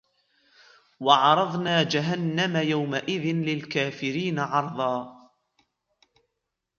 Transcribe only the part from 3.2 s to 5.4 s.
لِلْكَافِرِينَ عَرْضًا